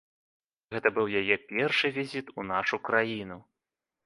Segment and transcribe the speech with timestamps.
[0.75, 3.39] Гэта быў яе першы візіт у нашу краіну.